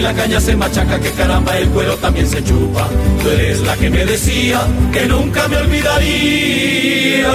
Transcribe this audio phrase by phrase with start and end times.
[0.00, 2.88] Si la caña se machaca, que caramba, el cuero también se chupa.
[3.22, 4.62] Tú eres la que me decía
[4.94, 7.28] que nunca me olvidaría.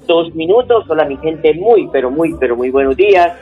[0.06, 0.84] dos minutos.
[0.89, 3.33] Hola, mi gente, muy, pero muy, pero muy buenos días.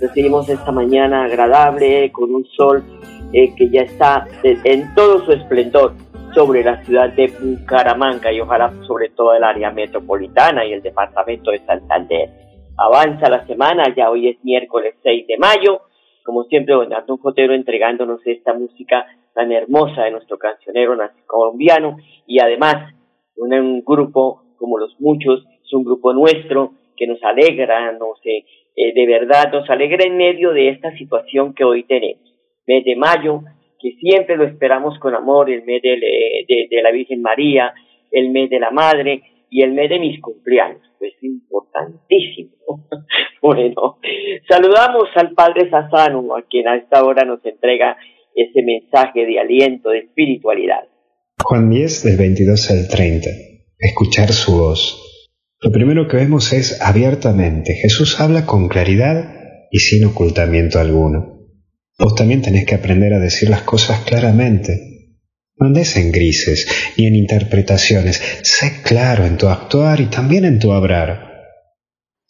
[0.00, 2.84] Recibimos esta mañana agradable con un sol
[3.32, 5.94] eh, que ya está en todo su esplendor
[6.34, 11.50] sobre la ciudad de Bucaramanga y ojalá sobre todo el área metropolitana y el departamento
[11.50, 12.28] de Santander.
[12.76, 15.80] Avanza la semana, ya hoy es miércoles 6 de mayo.
[16.22, 20.94] Como siempre, don Antón Fotero entregándonos esta música tan hermosa de nuestro cancionero
[21.26, 22.92] colombiano y además
[23.36, 28.44] un, un grupo como los muchos, es un grupo nuestro que nos alegra, nos, eh,
[28.76, 32.22] eh, de verdad nos alegra en medio de esta situación que hoy tenemos.
[32.66, 33.42] Mes de mayo,
[33.80, 37.72] que siempre lo esperamos con amor, el mes eh, de, la Virgen María,
[38.10, 42.50] el mes de la Madre y el mes de mis cumpleaños, pues importantísimo.
[43.42, 43.98] bueno,
[44.46, 47.96] saludamos al Padre Sassano, a quien a esta hora nos entrega
[48.34, 50.86] ese mensaje de aliento, de espiritualidad.
[51.42, 53.30] Juan 10 del 22 al 30.
[53.78, 55.05] Escuchar su voz.
[55.66, 57.74] Lo primero que vemos es abiertamente.
[57.74, 59.34] Jesús habla con claridad
[59.72, 61.40] y sin ocultamiento alguno.
[61.98, 65.16] Vos también tenés que aprender a decir las cosas claramente.
[65.58, 68.22] No andes en grises ni en interpretaciones.
[68.42, 71.32] Sé claro en tu actuar y también en tu hablar.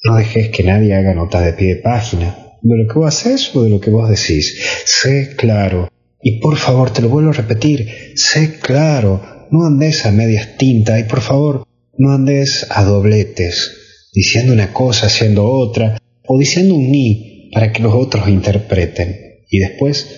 [0.03, 3.55] No dejes que nadie haga notas de pie de página de lo que vos haces
[3.55, 4.59] o de lo que vos decís.
[4.87, 5.91] Sé claro.
[6.23, 10.99] Y por favor, te lo vuelvo a repetir, sé claro, no andes a medias tintas
[10.99, 11.67] y por favor,
[11.99, 17.83] no andes a dobletes, diciendo una cosa, haciendo otra, o diciendo un ni para que
[17.83, 19.45] los otros interpreten.
[19.49, 20.09] Y después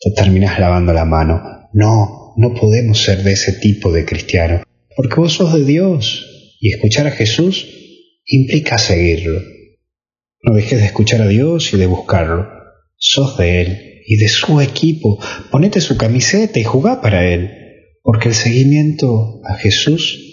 [0.00, 1.68] te terminas lavando la mano.
[1.72, 4.62] No, no podemos ser de ese tipo de cristiano,
[4.96, 6.26] porque vos sos de Dios
[6.60, 7.66] y escuchar a Jesús
[8.26, 9.40] implica seguirlo.
[10.42, 12.46] No dejes de escuchar a Dios y de buscarlo.
[12.96, 15.18] Sos de Él y de su equipo.
[15.50, 17.50] Ponete su camiseta y jugá para Él.
[18.02, 20.25] Porque el seguimiento a Jesús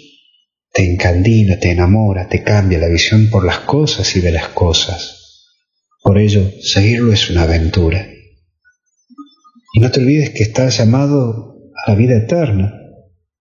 [0.74, 5.52] te encandila, te enamora, te cambia la visión por las cosas y de las cosas.
[6.02, 8.08] Por ello, seguirlo es una aventura.
[9.76, 12.74] Y no te olvides que estás llamado a la vida eterna,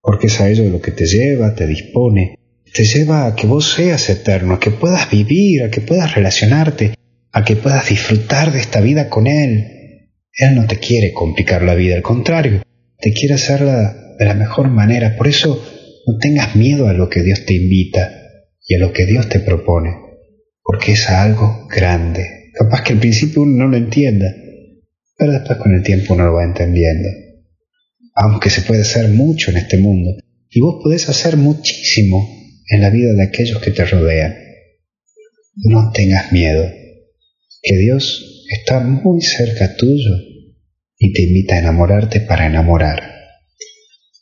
[0.03, 2.35] porque es a ello lo que te lleva, te dispone,
[2.73, 6.95] te lleva a que vos seas eterno, a que puedas vivir, a que puedas relacionarte,
[7.33, 10.11] a que puedas disfrutar de esta vida con Él.
[10.35, 12.63] Él no te quiere complicar la vida, al contrario,
[12.99, 15.17] te quiere hacerla de la mejor manera.
[15.17, 15.63] Por eso
[16.07, 18.13] no tengas miedo a lo que Dios te invita
[18.67, 19.91] y a lo que Dios te propone,
[20.63, 22.51] porque es algo grande.
[22.55, 24.35] Capaz que al principio uno no lo entienda,
[25.17, 27.09] pero después con el tiempo uno lo va entendiendo.
[28.15, 30.17] Aunque se puede hacer mucho en este mundo,
[30.51, 32.29] y vos podés hacer muchísimo
[32.69, 34.35] en la vida de aquellos que te rodean.
[35.57, 36.71] No tengas miedo,
[37.63, 40.11] que Dios está muy cerca tuyo
[40.99, 43.03] y te invita a enamorarte para enamorar.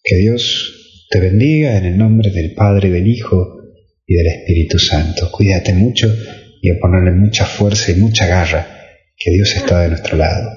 [0.03, 0.80] Que Dios
[1.11, 3.59] te bendiga en el nombre del Padre, del Hijo
[4.07, 5.27] y del Espíritu Santo.
[5.33, 6.07] Cuídate mucho
[6.62, 8.65] y a ponerle mucha fuerza y mucha garra,
[9.19, 10.51] que Dios está de nuestro lado.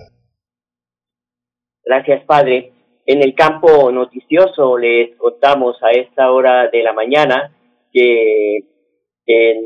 [1.83, 2.71] Gracias, Padre.
[3.07, 7.57] En el campo noticioso les contamos a esta hora de la mañana
[7.91, 8.57] que
[9.25, 9.57] en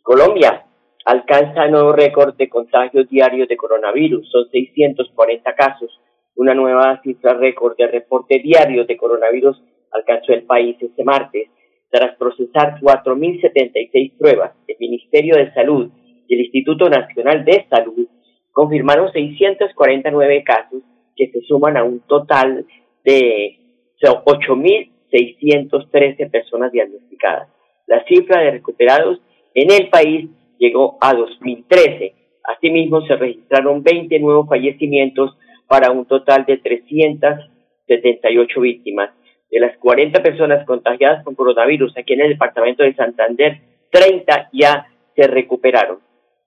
[0.00, 0.64] Colombia
[1.06, 4.30] alcanza nuevo récord de contagios diarios de coronavirus.
[4.30, 5.90] Son 640 casos.
[6.36, 9.60] Una nueva cifra récord de reporte diario de coronavirus
[9.92, 11.50] alcanzó el país este martes.
[11.90, 15.90] Tras procesar 4.076 pruebas, el Ministerio de Salud
[16.28, 18.06] y el Instituto Nacional de Salud
[18.52, 20.84] confirmaron 649 casos
[21.16, 22.66] que se suman a un total
[23.04, 23.58] de
[24.00, 27.50] 8.613 personas diagnosticadas.
[27.86, 29.20] La cifra de recuperados
[29.54, 32.14] en el país llegó a 2013.
[32.44, 35.36] Asimismo, se registraron 20 nuevos fallecimientos
[35.66, 39.10] para un total de 378 víctimas.
[39.50, 43.60] De las 40 personas contagiadas con coronavirus aquí en el departamento de Santander,
[43.90, 44.86] 30 ya
[45.16, 45.98] se recuperaron.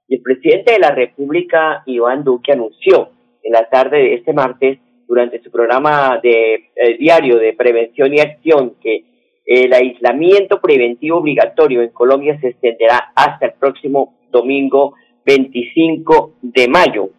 [0.08, 3.10] Y el presidente de la República, Iván Duque, anunció
[3.44, 8.20] en la tarde de este martes, durante su programa de eh, diario de prevención y
[8.20, 9.04] acción, que
[9.46, 14.96] el aislamiento preventivo obligatorio en Colombia se extenderá hasta el próximo domingo
[15.26, 17.10] 25 de mayo.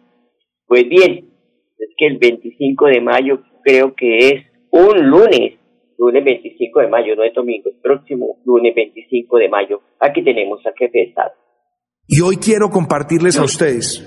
[0.67, 1.29] Pues bien,
[1.77, 5.53] es que el 25 de mayo creo que es un lunes,
[5.97, 9.81] lunes 25 de mayo, no es domingo, el próximo lunes 25 de mayo.
[9.99, 11.31] Aquí tenemos a jefe de Estado.
[12.07, 14.05] Y hoy quiero compartirles a ustedes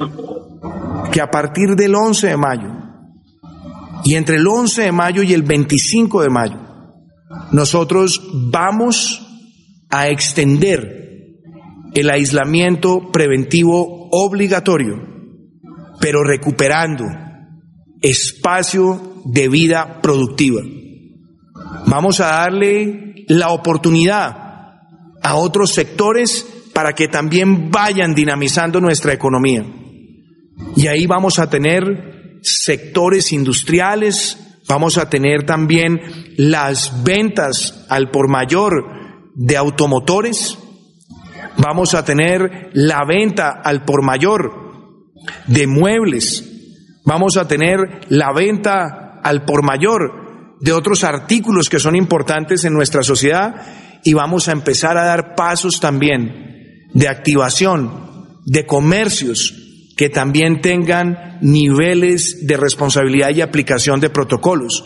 [1.12, 2.68] que a partir del 11 de mayo
[4.04, 6.56] y entre el 11 de mayo y el 25 de mayo,
[7.52, 9.24] nosotros vamos
[9.90, 10.98] a extender
[11.94, 14.96] el aislamiento preventivo obligatorio,
[16.00, 17.04] pero recuperando
[18.00, 20.62] espacio de vida productiva.
[21.88, 24.48] Vamos a darle la oportunidad
[25.22, 29.64] a otros sectores para que también vayan dinamizando nuestra economía.
[30.76, 34.38] Y ahí vamos a tener sectores industriales,
[34.68, 35.98] Vamos a tener también
[36.36, 40.58] las ventas al por mayor de automotores.
[41.56, 44.52] Vamos a tener la venta al por mayor
[45.46, 46.44] de muebles.
[47.06, 47.78] Vamos a tener
[48.10, 50.27] la venta al por mayor
[50.60, 53.54] de otros artículos que son importantes en nuestra sociedad
[54.04, 59.54] y vamos a empezar a dar pasos también de activación de comercios
[59.96, 64.84] que también tengan niveles de responsabilidad y aplicación de protocolos.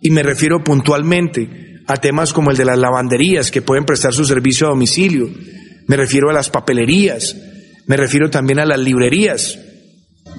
[0.00, 4.24] Y me refiero puntualmente a temas como el de las lavanderías que pueden prestar su
[4.24, 5.28] servicio a domicilio.
[5.86, 7.36] Me refiero a las papelerías.
[7.86, 9.58] Me refiero también a las librerías.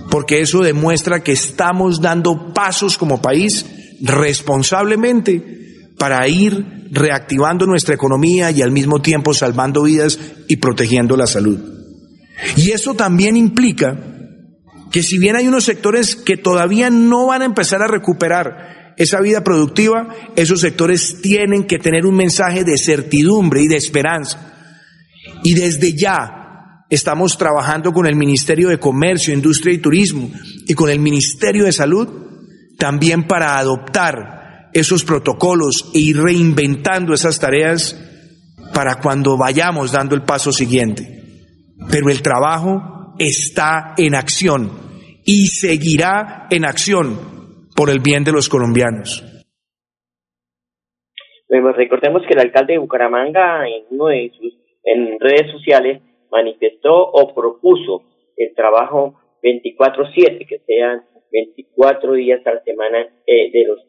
[0.09, 3.65] Porque eso demuestra que estamos dando pasos como país
[4.01, 11.27] responsablemente para ir reactivando nuestra economía y al mismo tiempo salvando vidas y protegiendo la
[11.27, 11.59] salud.
[12.57, 13.97] Y eso también implica
[14.91, 19.21] que si bien hay unos sectores que todavía no van a empezar a recuperar esa
[19.21, 24.53] vida productiva, esos sectores tienen que tener un mensaje de certidumbre y de esperanza.
[25.43, 30.29] Y desde ya estamos trabajando con el Ministerio de Comercio, Industria y Turismo
[30.67, 32.30] y con el Ministerio de Salud
[32.81, 37.95] también para adoptar esos protocolos e ir reinventando esas tareas
[38.73, 41.21] para cuando vayamos dando el paso siguiente
[41.89, 44.69] pero el trabajo está en acción
[45.25, 49.23] y seguirá en acción por el bien de los colombianos.
[51.49, 56.01] recordemos que el alcalde de Bucaramanga en uno de sus en redes sociales
[56.31, 58.03] manifestó o propuso
[58.35, 63.79] el trabajo 24/7, que sean 24 días a la semana eh, de los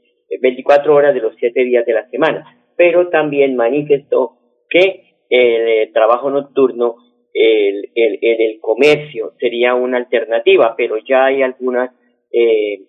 [0.41, 5.91] 24 horas de los 7 días de la semana, pero también manifestó que el eh,
[5.93, 6.97] trabajo nocturno
[7.35, 11.91] el, el, el, comercio sería una alternativa, pero ya hay algunas
[12.31, 12.83] eh,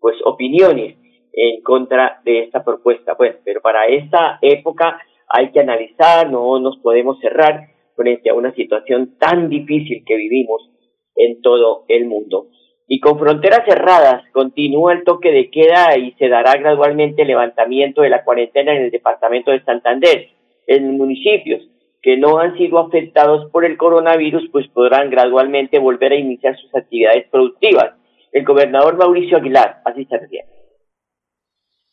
[0.00, 0.96] pues opiniones
[1.32, 3.14] en contra de esta propuesta.
[3.14, 8.54] Bueno, pero para esta época hay que analizar, no nos podemos cerrar frente a una
[8.54, 10.70] situación tan difícil que vivimos
[11.14, 12.48] en todo el mundo.
[12.88, 18.02] Y con fronteras cerradas continúa el toque de queda y se dará gradualmente el levantamiento
[18.02, 20.28] de la cuarentena en el departamento de Santander,
[20.68, 21.62] en municipios
[22.02, 26.72] que no han sido afectados por el coronavirus, pues podrán gradualmente volver a iniciar sus
[26.72, 27.94] actividades productivas.
[28.30, 30.55] El gobernador Mauricio Aguilar así se refiere.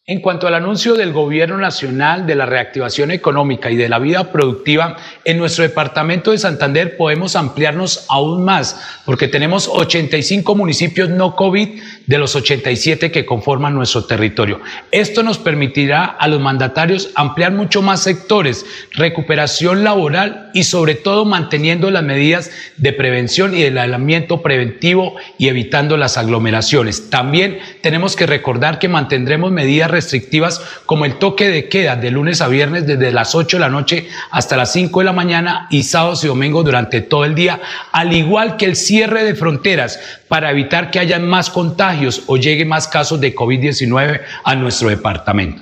[0.05, 4.33] En cuanto al anuncio del Gobierno Nacional de la reactivación económica y de la vida
[4.33, 11.37] productiva, en nuestro departamento de Santander podemos ampliarnos aún más, porque tenemos 85 municipios no
[11.37, 14.59] COVID de los 87 que conforman nuestro territorio.
[14.91, 21.23] Esto nos permitirá a los mandatarios ampliar mucho más sectores, recuperación laboral y sobre todo
[21.25, 27.09] manteniendo las medidas de prevención y del aislamiento preventivo y evitando las aglomeraciones.
[27.09, 32.41] También tenemos que recordar que mantendremos medidas restrictivas como el toque de queda de lunes
[32.41, 35.83] a viernes desde las 8 de la noche hasta las 5 de la mañana y
[35.83, 40.51] sábados y domingos durante todo el día, al igual que el cierre de fronteras para
[40.51, 41.92] evitar que haya más contagios
[42.27, 45.61] o lleguen más casos de COVID-19 a nuestro departamento.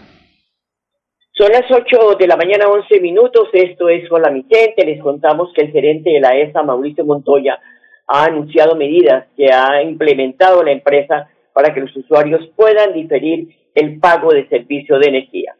[1.33, 3.47] Son las 8 de la mañana, 11 minutos.
[3.53, 4.85] Esto es Hola mi gente.
[4.85, 7.59] Les contamos que el gerente de la ESA, Mauricio Montoya,
[8.07, 14.00] ha anunciado medidas que ha implementado la empresa para que los usuarios puedan diferir el
[14.00, 15.55] pago de servicio de energía.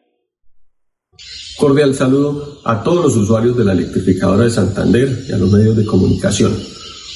[1.58, 5.78] Cordial saludo a todos los usuarios de la electrificadora de Santander y a los medios
[5.78, 6.52] de comunicación.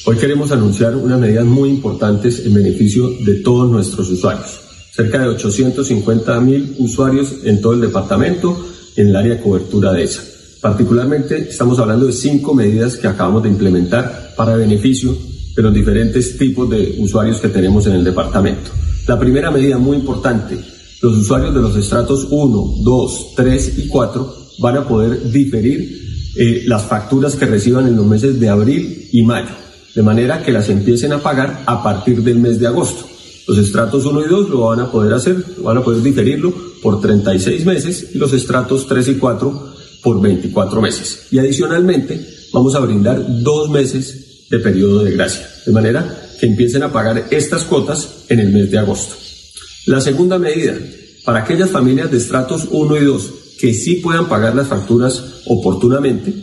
[0.08, 4.60] Hoy queremos anunciar unas medidas muy importantes en beneficio de todos nuestros usuarios.
[4.92, 8.56] Cerca de 850 mil usuarios en todo el departamento
[8.96, 10.22] en el área de cobertura de esa.
[10.62, 15.18] Particularmente estamos hablando de cinco medidas que acabamos de implementar para beneficio
[15.56, 18.70] de los diferentes tipos de usuarios que tenemos en el departamento.
[19.08, 20.56] La primera medida muy importante,
[21.02, 26.00] los usuarios de los estratos 1, 2, 3 y 4 van a poder diferir
[26.36, 29.65] eh, las facturas que reciban en los meses de abril y mayo,
[29.96, 33.08] de manera que las empiecen a pagar a partir del mes de agosto.
[33.48, 37.00] Los estratos 1 y 2 lo van a poder hacer, van a poder diferirlo por
[37.00, 39.74] 36 meses y los estratos 3 y 4
[40.04, 41.28] por 24 meses.
[41.32, 42.20] Y adicionalmente
[42.52, 47.28] vamos a brindar dos meses de periodo de gracia, de manera que empiecen a pagar
[47.32, 49.16] estas cuotas en el mes de agosto.
[49.86, 50.76] La segunda medida,
[51.24, 56.34] para aquellas familias de estratos 1 y 2 que sí puedan pagar las facturas oportunamente,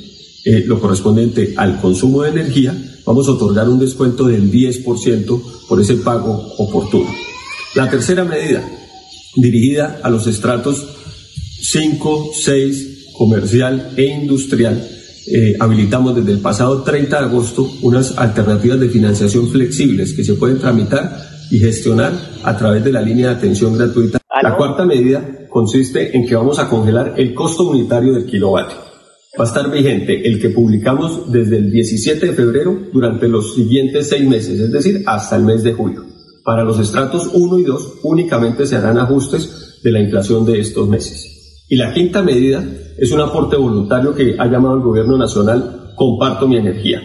[0.45, 5.81] eh, lo correspondiente al consumo de energía, vamos a otorgar un descuento del 10% por
[5.81, 7.11] ese pago oportuno.
[7.75, 8.69] La tercera medida,
[9.37, 10.85] dirigida a los estratos
[11.61, 14.89] 5, 6, comercial e industrial,
[15.29, 20.35] eh, habilitamos desde el pasado 30 de agosto unas alternativas de financiación flexibles que se
[20.35, 24.19] pueden tramitar y gestionar a través de la línea de atención gratuita.
[24.43, 28.92] La cuarta medida consiste en que vamos a congelar el costo unitario del kilovatio.
[29.39, 34.11] Va a estar vigente el que publicamos desde el 17 de febrero durante los siguientes
[34.11, 36.05] seis meses, es decir, hasta el mes de julio.
[36.45, 40.87] Para los estratos 1 y 2 únicamente se harán ajustes de la inflación de estos
[40.87, 41.65] meses.
[41.67, 42.63] Y la quinta medida
[42.99, 47.01] es un aporte voluntario que ha llamado el Gobierno Nacional Comparto mi energía.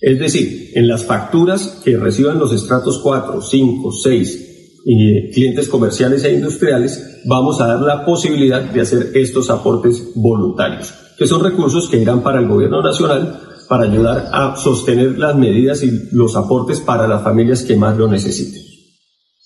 [0.00, 6.22] Es decir, en las facturas que reciban los estratos 4, 5, 6 y clientes comerciales
[6.22, 11.88] e industriales, vamos a dar la posibilidad de hacer estos aportes voluntarios, que son recursos
[11.88, 16.80] que irán para el gobierno nacional para ayudar a sostener las medidas y los aportes
[16.80, 18.62] para las familias que más lo necesiten.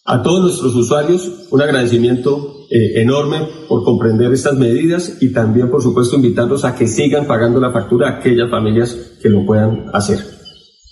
[0.05, 5.83] A todos nuestros usuarios, un agradecimiento eh, enorme por comprender estas medidas y también, por
[5.83, 10.36] supuesto, invitarlos a que sigan pagando la factura a aquellas familias que lo puedan hacer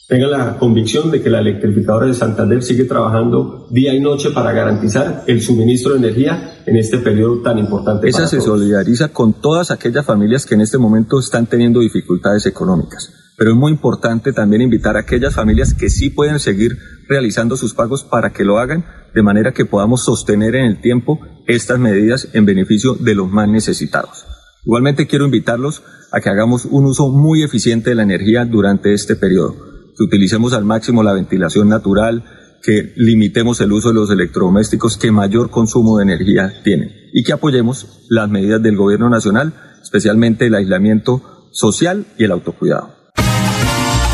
[0.06, 4.52] tenga la convicción de que la electrificadora de Santander sigue trabajando día y noche para
[4.52, 8.08] garantizar el suministro de energía en este periodo tan importante.
[8.08, 13.12] Esa se solidariza con todas aquellas familias que en este momento están teniendo dificultades económicas.
[13.36, 17.74] Pero es muy importante también invitar a aquellas familias que sí pueden seguir realizando sus
[17.74, 18.84] pagos para que lo hagan
[19.14, 23.48] de manera que podamos sostener en el tiempo estas medidas en beneficio de los más
[23.48, 24.26] necesitados.
[24.64, 25.82] Igualmente quiero invitarlos
[26.12, 30.52] a que hagamos un uso muy eficiente de la energía durante este periodo que utilicemos
[30.52, 32.24] al máximo la ventilación natural,
[32.62, 37.32] que limitemos el uso de los electrodomésticos que mayor consumo de energía tienen y que
[37.32, 42.94] apoyemos las medidas del gobierno nacional, especialmente el aislamiento social y el autocuidado.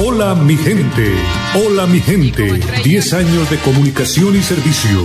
[0.05, 1.13] Hola mi gente,
[1.55, 5.05] hola mi gente, 10 años de comunicación y servicio.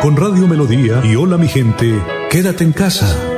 [0.00, 3.29] Con Radio Melodía y Hola mi gente, quédate en casa.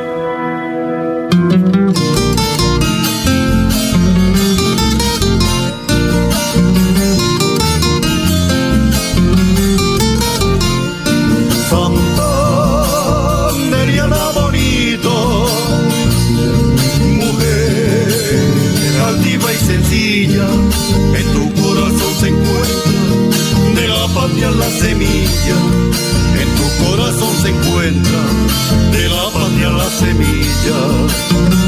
[27.90, 31.61] De la patria la semilla.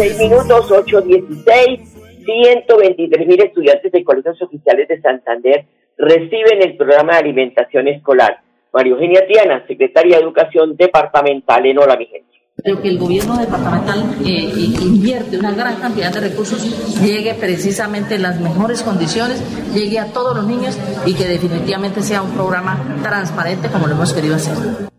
[0.00, 2.00] 16 minutos, 8.16.
[2.24, 5.66] 123 mil estudiantes de colegios oficiales de Santander
[5.98, 8.40] reciben el programa de alimentación escolar.
[8.72, 12.28] María Eugenia Tiana, secretaria de Educación Departamental en Hola, mi gente.
[12.62, 14.50] Pero que el gobierno departamental eh,
[14.82, 19.42] invierte una gran cantidad de recursos, llegue precisamente en las mejores condiciones,
[19.74, 24.12] llegue a todos los niños y que definitivamente sea un programa transparente como lo hemos
[24.12, 24.89] querido hacer.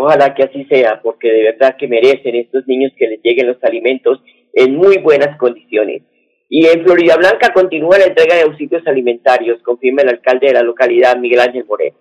[0.00, 3.62] Ojalá que así sea, porque de verdad que merecen estos niños que les lleguen los
[3.62, 4.22] alimentos
[4.54, 6.02] en muy buenas condiciones.
[6.48, 10.62] Y en Florida Blanca continúa la entrega de auxilios alimentarios, confirma el alcalde de la
[10.62, 11.96] localidad, Miguel Ángel Moreno.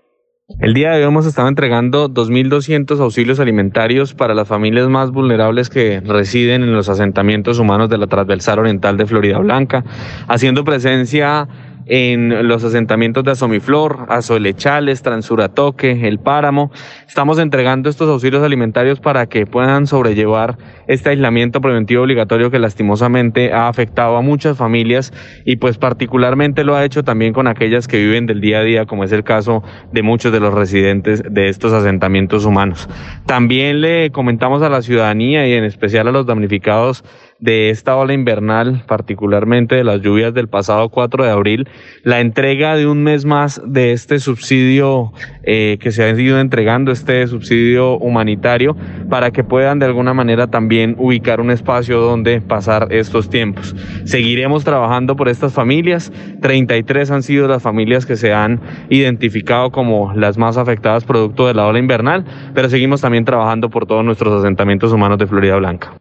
[0.60, 5.70] El día de hoy hemos estado entregando 2.200 auxilios alimentarios para las familias más vulnerables
[5.70, 9.84] que residen en los asentamientos humanos de la transversal oriental de Florida Blanca,
[10.28, 11.48] haciendo presencia
[11.90, 16.72] en los asentamientos de Asomiflor, Azolechales, Transuratoque, El Páramo.
[17.08, 23.52] Estamos entregando estos auxilios alimentarios para que puedan sobrellevar este aislamiento preventivo obligatorio que lastimosamente
[23.54, 25.12] ha afectado a muchas familias
[25.46, 28.86] y pues particularmente lo ha hecho también con aquellas que viven del día a día,
[28.86, 32.88] como es el caso de muchos de los residentes de estos asentamientos humanos.
[33.26, 37.04] También le comentamos a la ciudadanía y en especial a los damnificados
[37.40, 41.68] de esta ola invernal, particularmente de las lluvias del pasado 4 de abril,
[42.04, 46.92] la entrega de un mes más de este subsidio eh, que se ha ido entregando,
[46.92, 48.76] este subsidio humanitario,
[49.10, 53.76] para que puedan de alguna manera también ubicar un espacio donde pasar estos tiempos.
[54.04, 60.14] Seguiremos trabajando por estas familias, 33 han sido las familias que se han identificado como
[60.14, 64.34] las más afectadas producto de la ola invernal, pero seguimos también trabajando por todos nuestros
[64.40, 65.94] asentamientos humanos de Florida Blanca.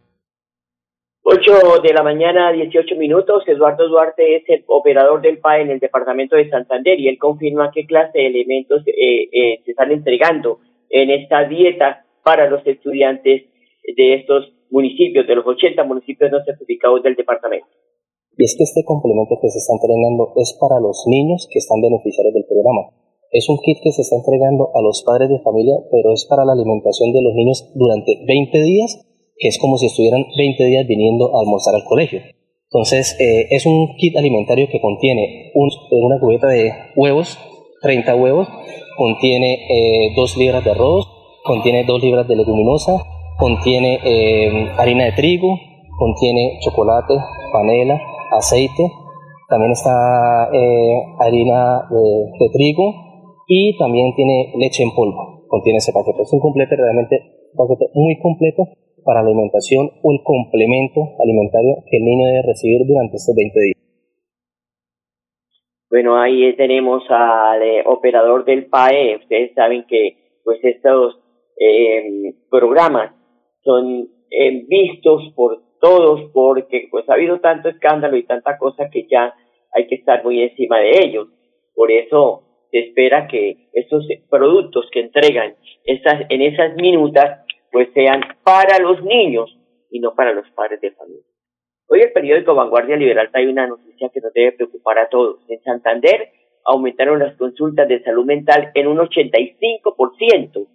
[1.31, 3.45] 8 de la mañana, 18 minutos.
[3.47, 7.71] Eduardo Duarte es el operador del PAE en el departamento de Santander y él confirma
[7.71, 13.45] qué clase de elementos eh, eh, se están entregando en esta dieta para los estudiantes
[13.85, 17.69] de estos municipios, de los 80 municipios no certificados del departamento.
[18.38, 21.83] Y es que este complemento que se está entregando es para los niños que están
[21.83, 22.88] beneficiarios del programa.
[23.33, 26.49] Es un kit que se está entregando a los padres de familia, pero es para
[26.49, 29.05] la alimentación de los niños durante 20 días
[29.38, 32.20] que es como si estuvieran 20 días viniendo a almorzar al colegio.
[32.70, 37.38] Entonces, eh, es un kit alimentario que contiene una cubeta de huevos,
[37.81, 38.48] 30 huevos,
[38.98, 41.09] contiene 2 eh, libras de arroz,
[41.44, 43.03] contiene 2 libras de leguminosa,
[43.38, 45.59] contiene eh, harina de trigo,
[45.98, 47.14] contiene chocolate,
[47.53, 48.92] panela, aceite,
[49.48, 50.51] también está
[51.20, 52.92] harina de, de, trigo
[53.46, 56.20] y también tiene leche en polvo, contiene ese paquete.
[56.20, 57.16] Es un completo realmente,
[57.55, 58.68] un paquete muy completo
[59.09, 63.59] para la alimentación o el complemento alimentario que el niño debe recibir durante estos 20
[63.59, 63.79] días.
[65.88, 69.16] Bueno, ahí tenemos al eh, operador del PAE.
[69.16, 71.18] Ustedes saben que pues estos
[71.59, 73.14] eh, programas
[73.64, 79.07] son eh, vistos por todos porque pues ha habido tanto escándalo y tanta cosa que
[79.11, 79.33] ya
[79.73, 81.29] hay que estar muy encima de ellos.
[81.75, 85.55] Por eso se espera que estos productos que entregan
[85.87, 89.57] esas, en esas minutas pues sean para los niños
[89.90, 91.24] y no para los padres de familia.
[91.88, 95.40] Hoy el periódico Vanguardia Liberal trae una noticia que nos debe preocupar a todos.
[95.48, 96.28] En Santander
[96.64, 100.66] aumentaron las consultas de salud mental en un 85%.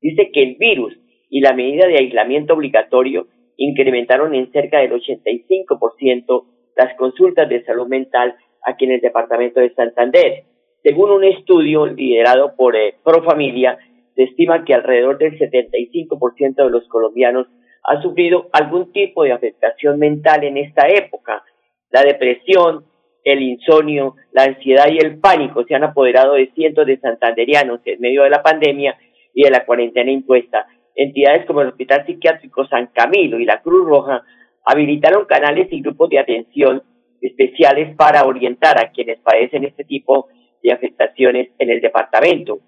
[0.00, 0.94] Dice que el virus
[1.30, 6.44] y la medida de aislamiento obligatorio incrementaron en cerca del 85%
[6.76, 10.44] las consultas de salud mental aquí en el departamento de Santander.
[10.82, 13.78] Según un estudio liderado por eh, Profamilia,
[14.18, 17.46] se estima que alrededor del 75% de los colombianos
[17.84, 21.44] ha sufrido algún tipo de afectación mental en esta época.
[21.90, 22.84] La depresión,
[23.22, 28.00] el insomnio, la ansiedad y el pánico se han apoderado de cientos de santanderianos en
[28.00, 28.98] medio de la pandemia
[29.32, 30.66] y de la cuarentena impuesta.
[30.96, 34.24] Entidades como el Hospital Psiquiátrico San Camilo y la Cruz Roja
[34.64, 36.82] habilitaron canales y grupos de atención
[37.20, 40.26] especiales para orientar a quienes padecen este tipo
[40.60, 42.58] de afectaciones en el departamento.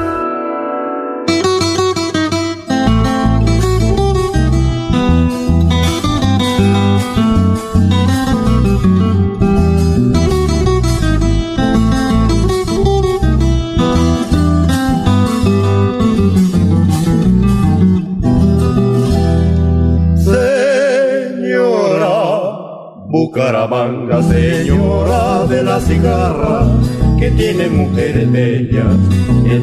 [23.31, 26.65] Bucaramanga, señora de la cigarra,
[27.17, 28.97] que tiene mujeres bellas,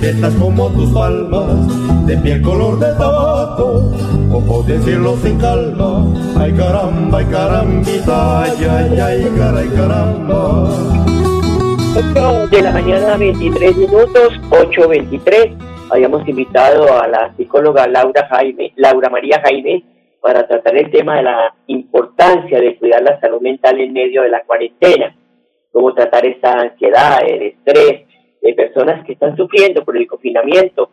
[0.03, 3.93] estas como tus palmas, de piel color de tabaco,
[4.33, 6.03] o decirlo sin calma,
[6.39, 10.71] ay caramba, ay carambita, ay, ay, ay, caray, caramba.
[12.15, 15.53] 8 de la mañana, 23 minutos, 8.23.
[15.91, 19.85] Habíamos invitado a la psicóloga Laura Jaime, Laura María Jaime,
[20.29, 24.29] para tratar el tema de la importancia de cuidar la salud mental en medio de
[24.29, 25.17] la cuarentena,
[25.73, 28.03] cómo tratar esta ansiedad, el estrés
[28.43, 30.91] de personas que están sufriendo por el confinamiento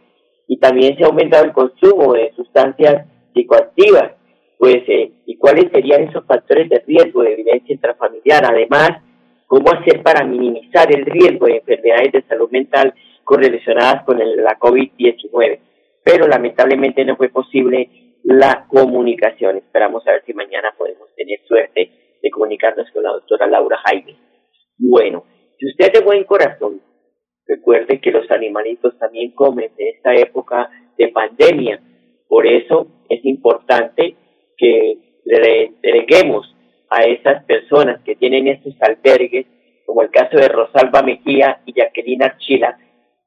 [0.47, 4.13] y también se ha aumentado el consumo de sustancias psicoactivas,
[4.57, 9.01] pues, eh, y cuáles serían esos factores de riesgo de violencia intrafamiliar, además,
[9.47, 12.93] cómo hacer para minimizar el riesgo de enfermedades de salud mental
[13.25, 15.59] correlacionadas con la COVID-19.
[16.05, 19.57] Pero lamentablemente no fue posible la comunicación.
[19.57, 24.17] Esperamos a ver si mañana podemos tener suerte de comunicarnos con la doctora Laura Jaime.
[24.77, 25.23] Bueno,
[25.59, 26.81] si usted de buen corazón,
[27.45, 31.79] recuerde que los animalitos también comen en esta época de pandemia.
[32.27, 34.15] Por eso es importante
[34.57, 36.51] que le entreguemos
[36.89, 39.45] a esas personas que tienen estos albergues,
[39.85, 42.79] como el caso de Rosalba Mejía y Jacqueline Archila,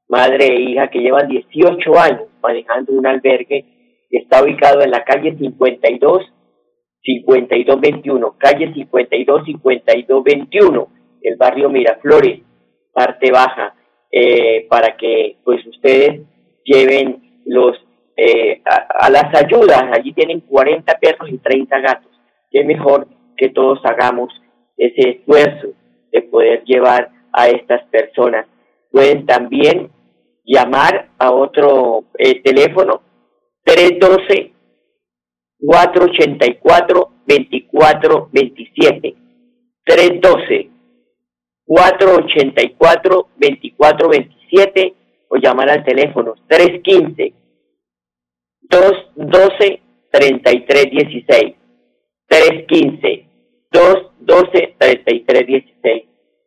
[0.09, 3.78] madre e hija que llevan 18 años manejando un albergue
[4.09, 6.23] está ubicado en la calle 52,
[7.03, 10.87] 5221, calle 52, 5221,
[11.21, 12.41] el barrio Miraflores,
[12.93, 13.75] parte baja,
[14.11, 16.21] eh, para que pues ustedes
[16.63, 17.77] lleven los
[18.17, 22.11] eh, a, las ayudas, allí tienen 40 perros y 30 gatos,
[22.51, 24.29] que mejor que todos hagamos
[24.75, 25.69] ese esfuerzo
[26.11, 28.45] de poder llevar a estas personas.
[28.91, 29.89] Pueden también
[30.43, 33.03] llamar a otro eh, teléfono
[33.69, 34.53] 312
[35.59, 39.15] 484 2427
[39.83, 40.69] 312
[41.65, 44.93] 484 2427
[45.27, 47.33] o llamar al teléfono 315
[48.61, 51.55] 212 3316
[52.25, 53.25] 315
[53.71, 56.03] 212 3316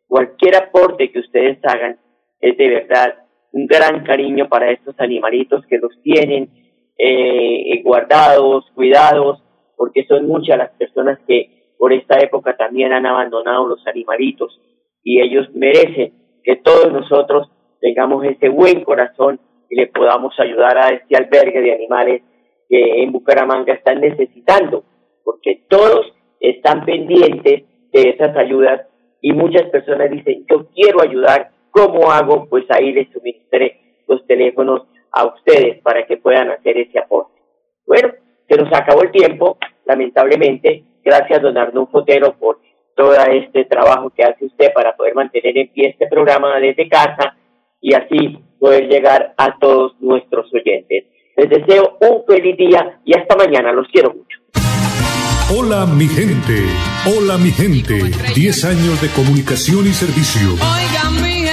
[0.07, 1.97] cualquier aporte que ustedes hagan
[2.41, 3.15] es de verdad
[3.53, 6.62] un gran cariño para estos animalitos que los tienen
[6.97, 9.43] eh, guardados, cuidados,
[9.75, 14.59] porque son muchas las personas que por esta época también han abandonado los animalitos
[15.03, 17.49] y ellos merecen que todos nosotros
[17.81, 22.21] tengamos ese buen corazón y le podamos ayudar a este albergue de animales
[22.69, 24.83] que en Bucaramanga están necesitando,
[25.23, 28.87] porque todos están pendientes de esas ayudas
[29.21, 32.47] y muchas personas dicen, yo quiero ayudar, ¿cómo hago?
[32.49, 37.39] Pues ahí les suministré los teléfonos a ustedes para que puedan hacer ese aporte.
[37.85, 38.09] Bueno,
[38.49, 40.83] se nos acabó el tiempo, lamentablemente.
[41.03, 42.59] Gracias, don Arnulfo Fotero, por
[42.95, 47.35] todo este trabajo que hace usted para poder mantener en pie este programa desde casa
[47.81, 51.05] y así poder llegar a todos nuestros oyentes.
[51.35, 53.71] Les deseo un feliz día y hasta mañana.
[53.71, 54.39] Los quiero mucho.
[55.55, 56.63] Hola mi gente,
[57.05, 57.99] hola mi gente.
[58.33, 60.55] Diez años de comunicación y servicio.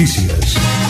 [0.00, 0.89] noticias.